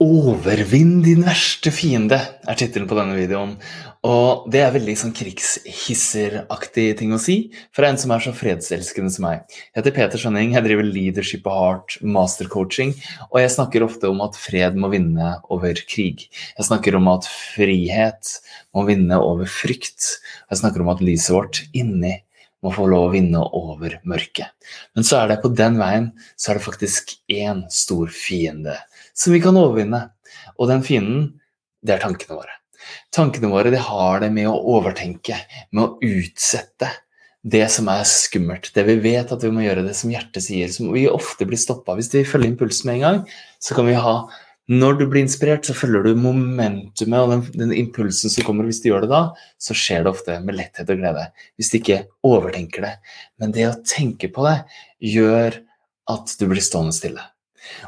[0.00, 2.16] Overvinn din verste fiende
[2.48, 3.50] er tittelen på denne videoen.
[4.08, 7.34] Og det er veldig sånn krigshisseraktig ting å si
[7.76, 9.42] fra en som er så fredselskende som meg.
[9.50, 12.94] Jeg heter Peter Skjønning, jeg driver Leadership of Heart mastercoaching,
[13.28, 16.30] og jeg snakker ofte om at fred må vinne over krig.
[16.56, 18.32] Jeg snakker om at frihet
[18.72, 20.14] må vinne over frykt.
[20.48, 22.22] Jeg snakker om at lyset vårt inni
[22.64, 24.52] må få lov å vinne over mørket.
[24.94, 28.76] Men så er det på den veien så er det faktisk én stor fiende
[29.16, 30.06] som vi kan overvinne.
[30.60, 31.28] Og den fienden,
[31.84, 32.56] det er tankene våre.
[33.14, 35.38] Tankene våre de har det med å overtenke,
[35.72, 36.90] med å utsette
[37.40, 38.70] det som er skummelt.
[38.74, 40.68] Det vi vet at vi må gjøre, det som hjertet sier.
[40.72, 41.96] Som vi ofte blir stoppa.
[41.96, 43.20] Hvis vi følger impulsen med en gang,
[43.62, 44.16] så kan vi ha
[44.70, 48.68] Når du blir inspirert, så følger du momentumet og den, den, impulsen som kommer.
[48.68, 49.22] Hvis du gjør det da,
[49.58, 51.24] så skjer det ofte med letthet og glede.
[51.58, 52.94] Hvis du ikke overtenker det.
[53.40, 54.56] Men det å tenke på det
[55.16, 55.58] gjør
[56.10, 57.24] at du blir stående stille.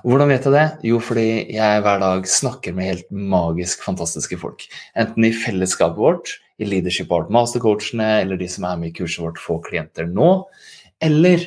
[0.02, 0.66] Og Hvordan vet jeg det?
[0.90, 4.66] Jo, fordi jeg hver dag snakker med helt magisk fantastiske folk.
[4.98, 9.24] Enten i fellesskapet vårt, i Leadership Art Mastercoachene, eller de som er med i kurset
[9.24, 10.30] vårt Få klienter nå,
[11.02, 11.46] eller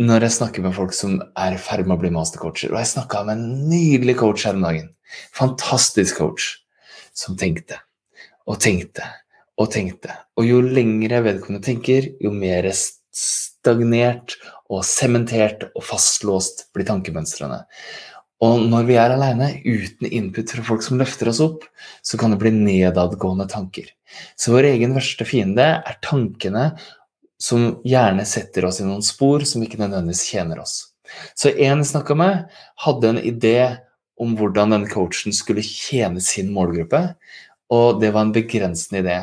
[0.00, 2.72] når jeg snakker med folk som er i ferd med å bli mastercoacher.
[2.72, 4.88] Og jeg snakka med en nydelig coach her om dagen.
[5.36, 6.48] Fantastisk coach.
[7.14, 7.78] Som tenkte
[8.50, 9.06] og tenkte
[9.60, 10.10] og tenkte.
[10.34, 14.34] Og jo lengre vedkommende tenker, jo mer stagnert
[14.72, 17.62] og sementert og fastlåst blir tankemønstrene.
[18.44, 21.62] Og når vi er aleine, uten input fra folk som løfter oss opp,
[22.04, 23.86] så kan det bli nedadgående tanker.
[24.36, 26.72] Så vår egen verste fiende er tankene
[27.40, 30.94] som gjerne setter oss i noen spor som ikke nødvendigvis tjener oss.
[31.36, 32.44] Så en jeg snakka med,
[32.84, 33.58] hadde en idé
[34.20, 37.02] om hvordan denne coachen skulle tjene sin målgruppe,
[37.74, 39.18] og det var en begrensende idé.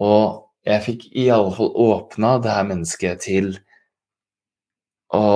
[0.00, 3.54] Og jeg fikk i alle fall åpna det her mennesket til
[5.16, 5.26] å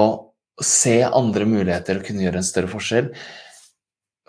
[0.62, 3.10] se andre muligheter og kunne gjøre en større forskjell.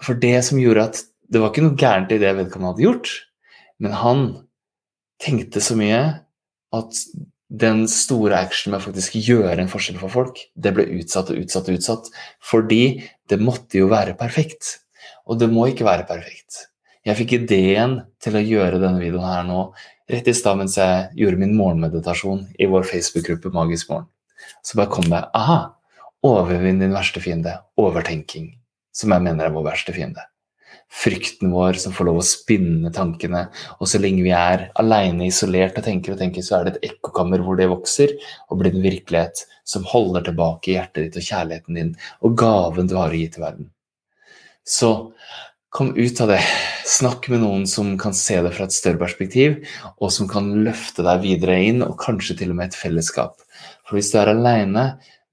[0.04, 3.08] For det som gjorde at Det var ikke noe gærent i det vedkommende hadde gjort,
[3.82, 4.20] men han
[5.18, 6.02] tenkte så mye
[6.78, 7.00] at
[7.50, 11.44] den store actionen med å faktisk gjøre en forskjell for folk, det ble utsatt og
[11.44, 12.10] utsatt og utsatt.
[12.42, 12.84] Fordi
[13.30, 14.80] det måtte jo være perfekt.
[15.30, 16.66] Og det må ikke være perfekt.
[17.06, 19.68] Jeg fikk ideen til å gjøre denne videoen her nå
[20.10, 24.08] rett i stad mens jeg gjorde min morgenmeditasjon i vår Facebook-gruppe Magisk morgen.
[24.66, 25.60] Så bare kom det aha,
[26.26, 27.60] overvinn din verste fiende.
[27.82, 28.56] Overtenking,
[28.94, 30.26] som jeg mener er vår verste fiende.
[30.91, 33.47] Frykten vår som får lov å spinne tankene.
[33.79, 36.91] Og så lenge vi er aleine, isolert og tenker og tenker, så er det et
[36.91, 38.16] ekkokammer hvor det vokser
[38.50, 42.96] og blir en virkelighet som holder tilbake hjertet ditt og kjærligheten din og gaven du
[43.00, 43.72] har å gi til verden.
[44.66, 44.91] Så
[45.75, 46.40] kom ut av det.
[46.88, 49.57] Snakk med noen som kan se det fra et større perspektiv,
[50.00, 53.41] og som kan løfte deg videre inn, og kanskje til og med et fellesskap.
[53.84, 54.85] For hvis du er aleine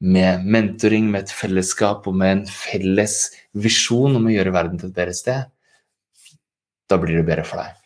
[0.03, 3.17] med mentoring, med et fellesskap og med en felles
[3.55, 5.47] visjon om å gjøre verden til et bedre sted,
[6.91, 7.79] da blir det bedre for deg.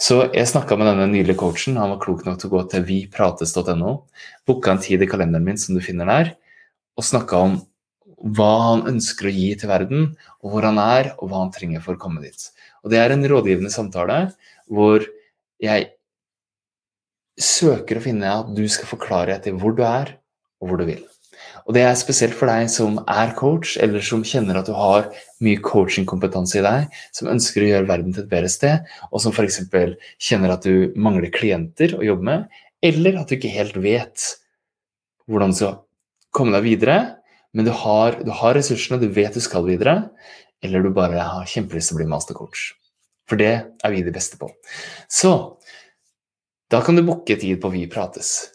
[0.00, 1.76] Så jeg snakka med denne nylige coachen.
[1.80, 3.94] Han var klok nok til å gå til viprates.no,
[4.46, 6.34] booka en tid i kalenderen min som du finner der,
[6.94, 7.58] og snakka om
[8.36, 10.06] hva han ønsker å gi til verden,
[10.40, 12.46] og hvor han er, og hva han trenger for å komme dit.
[12.84, 14.20] Og det er en rådgivende samtale
[14.70, 15.04] hvor
[15.60, 15.90] jeg
[17.40, 20.14] søker å finne at du skal forklare etter hvor du er,
[20.62, 21.02] og hvor du vil.
[21.64, 25.08] Og det er spesielt for deg som er coach, eller som kjenner at du har
[25.44, 29.32] mye coachingkompetanse i deg, som ønsker å gjøre verden til et bedre sted, og som
[29.32, 29.62] f.eks.
[30.20, 34.26] kjenner at du mangler klienter å jobbe med, eller at du ikke helt vet
[35.24, 35.78] hvordan du skal
[36.36, 36.98] komme deg videre,
[37.56, 40.10] men du har, du har ressursene, du vet du skal videre,
[40.64, 42.72] eller du bare har kjempelyst til å bli mastercoach.
[43.30, 44.50] For det er vi de beste på.
[45.08, 45.32] Så
[46.72, 48.50] da kan du booke tid på Vi prates.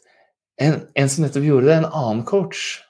[0.59, 2.84] En, en som nettopp gjorde det, en annen coach,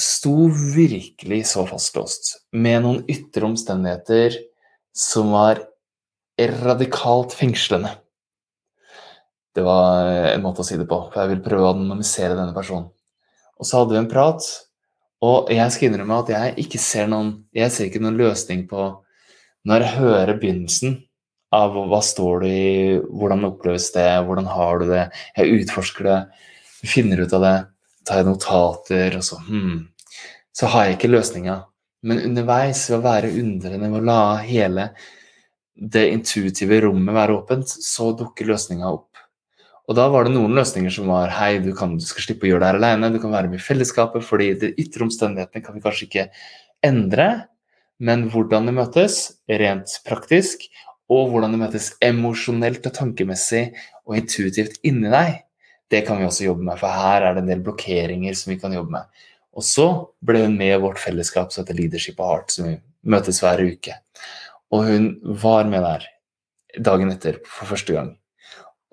[0.00, 4.38] sto virkelig så fastlåst med noen ytre omstendigheter
[4.96, 5.60] som var
[6.40, 7.92] radikalt fengslende.
[9.54, 12.54] Det var en måte å si det på, for jeg vil prøve å anonymisere denne
[12.56, 12.88] personen.
[13.60, 14.46] Og så hadde vi en prat,
[15.20, 18.86] og jeg skal innrømme at jeg ikke ser noen Jeg ser ikke noen løsning på
[19.68, 20.94] Når jeg hører begynnelsen
[21.52, 22.70] av hva står du i,
[23.10, 25.02] hvordan oppleves det, hvordan har du det,
[25.34, 26.18] jeg utforsker det,
[26.86, 27.54] finner ut av det,
[28.10, 29.86] tar jeg notater, og så hmm,
[30.52, 31.60] Så har jeg ikke løsninga.
[32.02, 34.90] Men underveis, ved å være undrende, ved å la hele
[35.80, 39.20] det intuitive rommet være åpent, så dukker løsninga opp.
[39.88, 42.50] Og da var det noen løsninger som var hei, du, kan, du skal slippe å
[42.52, 45.76] gjøre det her alene, du kan være med i fellesskapet, fordi de ytre omstendighetene kan
[45.76, 46.26] vi kanskje ikke
[46.86, 47.28] endre,
[48.00, 49.16] men hvordan det møtes
[49.50, 50.68] rent praktisk,
[51.10, 53.64] og hvordan det møtes emosjonelt og tankemessig
[54.06, 55.40] og intuitivt inni deg,
[55.90, 58.60] det kan vi også jobbe med, for her er det en del blokkeringer som vi
[58.62, 59.26] kan jobbe med.
[59.58, 59.88] Og så
[60.22, 62.76] ble hun med i vårt fellesskap som heter Leadership of Heart, som vi
[63.10, 63.96] møtes hver uke.
[64.70, 66.06] Og hun var med der
[66.78, 68.12] dagen etter for første gang.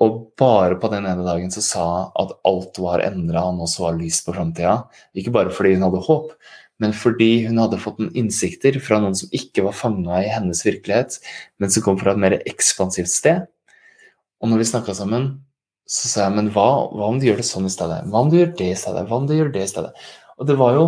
[0.01, 3.87] Og bare på den ene dagen så sa hun at alt var endra, nå også
[3.87, 4.79] var lyst på framtida.
[5.17, 6.33] Ikke bare fordi hun hadde håp,
[6.81, 10.61] men fordi hun hadde fått noen innsikter fra noen som ikke var fanga i hennes
[10.65, 11.17] virkelighet,
[11.57, 13.47] men som kom fra et mer ekspansivt sted.
[14.37, 15.31] Og når vi snakka sammen,
[15.87, 18.01] så sa jeg men hva, hva, om du gjør det sånn i stedet?
[18.11, 19.05] Hva om du gjør det i stedet?
[19.07, 20.07] Hva om du gjør det i stedet?
[20.37, 20.87] Og det var jo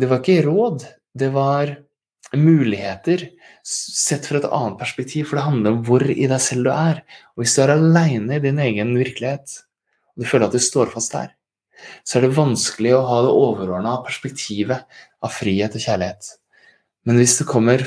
[0.00, 0.84] Det var ikke råd,
[1.14, 1.70] det var
[2.34, 3.26] muligheter
[3.62, 7.02] sett fra et annet perspektiv, for det handler om hvor i deg selv du er.
[7.36, 9.52] Og hvis du er aleine i din egen virkelighet,
[10.16, 11.30] og du føler at du står fast der,
[12.02, 14.82] så er det vanskelig å ha det overordna perspektivet
[15.22, 16.32] av frihet og kjærlighet.
[17.06, 17.84] Men hvis du kommer,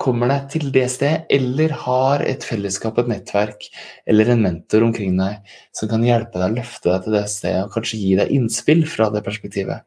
[0.00, 3.68] kommer deg til det stedet, eller har et fellesskap, et nettverk
[4.10, 7.64] eller en mentor omkring deg som kan hjelpe deg å løfte deg til det stedet
[7.66, 9.86] og kanskje gi deg innspill fra det perspektivet,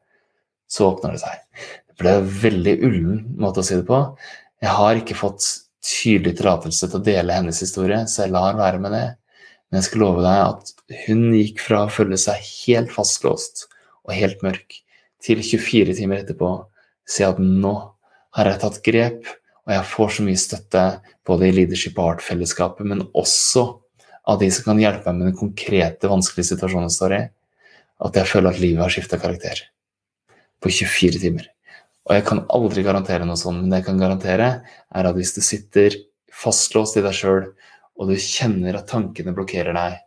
[0.71, 1.45] så åpner det seg.
[1.88, 4.01] Det ble en veldig ullen måte å si det på.
[4.63, 5.45] Jeg har ikke fått
[5.88, 9.07] tydelig tillatelse til å dele hennes historie, så jeg lar være med det.
[9.67, 10.71] Men jeg skal love deg at
[11.05, 13.67] hun gikk fra å føle seg helt fastlåst
[14.07, 14.79] og helt mørk,
[15.23, 16.51] til 24 timer etterpå
[17.09, 17.73] si at nå
[18.38, 19.31] har jeg tatt grep,
[19.67, 20.83] og jeg får så mye støtte
[21.27, 23.65] både i Leadership Art-fellesskapet, men også
[24.27, 27.21] av de som kan hjelpe meg med den konkrete, vanskelige situasjonen jeg står i,
[28.07, 29.61] at jeg føler at livet har skifta karakter.
[30.63, 31.49] På 24 timer.
[32.07, 35.35] Og jeg kan aldri garantere noe sånt, men det jeg kan garantere, er at hvis
[35.35, 35.99] du sitter
[36.31, 37.49] fastlåst i deg sjøl
[37.97, 39.99] og du kjenner at tankene blokkerer deg,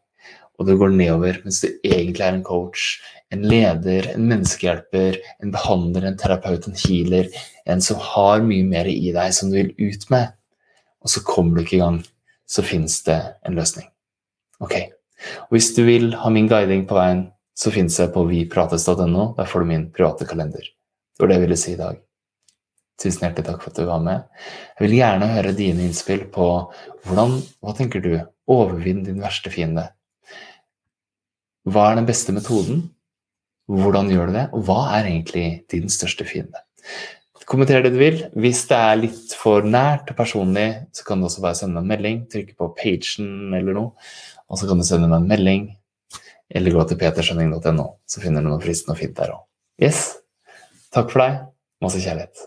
[0.61, 2.99] og du går nedover mens du egentlig er en coach,
[3.33, 7.31] en leder, en menneskehjelper, en behandler, en terapeut, en healer,
[7.65, 10.35] en som har mye mer i deg som du vil ut med,
[11.01, 12.01] og så kommer du ikke i gang,
[12.51, 13.89] så finnes det en løsning.
[14.61, 14.77] Ok.
[15.47, 19.33] Og hvis du vil ha min guiding på veien, så finnes jeg på viprates.no.
[19.37, 20.65] Der får du min private kalender.
[20.65, 22.01] Det var det jeg ville si i dag.
[23.01, 24.27] Tusen hjertelig takk for at du var med.
[24.77, 26.49] Jeg vil gjerne høre dine innspill på
[27.07, 28.13] hvordan, hva tenker du,
[28.51, 29.87] overvinn din verste fiende.
[31.69, 32.85] Hva er den beste metoden?
[33.71, 34.47] Hvordan gjør du det?
[34.57, 36.63] Og hva er egentlig din største fiende?
[37.51, 38.21] Kommenter det du vil.
[38.39, 41.83] Hvis det er litt for nært og personlig, så kan du også bare sende meg
[41.83, 42.21] en melding.
[42.31, 44.11] Trykke på pagen eller noe,
[44.47, 45.65] og så kan du sende meg en melding.
[46.51, 49.43] Eller gå til peterskjønning.no, så finner du noe fristende og fint der òg.
[49.83, 50.05] Yes.
[50.95, 51.43] Takk for deg.
[51.83, 52.47] Masse kjærlighet.